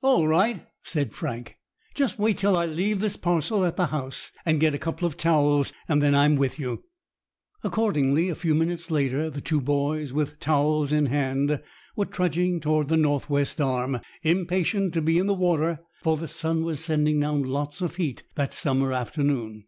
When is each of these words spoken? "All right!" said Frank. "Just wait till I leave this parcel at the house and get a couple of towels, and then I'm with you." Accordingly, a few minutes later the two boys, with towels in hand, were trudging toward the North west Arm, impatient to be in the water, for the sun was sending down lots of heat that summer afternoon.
"All 0.00 0.26
right!" 0.26 0.66
said 0.84 1.12
Frank. 1.12 1.58
"Just 1.94 2.18
wait 2.18 2.38
till 2.38 2.56
I 2.56 2.64
leave 2.64 3.00
this 3.00 3.18
parcel 3.18 3.62
at 3.62 3.76
the 3.76 3.88
house 3.88 4.30
and 4.46 4.58
get 4.58 4.72
a 4.74 4.78
couple 4.78 5.06
of 5.06 5.18
towels, 5.18 5.70
and 5.86 6.02
then 6.02 6.14
I'm 6.14 6.36
with 6.36 6.58
you." 6.58 6.84
Accordingly, 7.62 8.30
a 8.30 8.34
few 8.34 8.54
minutes 8.54 8.90
later 8.90 9.28
the 9.28 9.42
two 9.42 9.60
boys, 9.60 10.14
with 10.14 10.40
towels 10.40 10.92
in 10.92 11.04
hand, 11.04 11.60
were 11.94 12.06
trudging 12.06 12.58
toward 12.58 12.88
the 12.88 12.96
North 12.96 13.28
west 13.28 13.60
Arm, 13.60 14.00
impatient 14.22 14.94
to 14.94 15.02
be 15.02 15.18
in 15.18 15.26
the 15.26 15.34
water, 15.34 15.80
for 16.02 16.16
the 16.16 16.26
sun 16.26 16.64
was 16.64 16.82
sending 16.82 17.20
down 17.20 17.42
lots 17.42 17.82
of 17.82 17.96
heat 17.96 18.22
that 18.34 18.54
summer 18.54 18.94
afternoon. 18.94 19.66